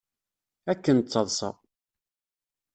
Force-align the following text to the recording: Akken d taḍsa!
Akken 0.71 0.97
d 0.99 1.05
taḍsa! 1.07 1.49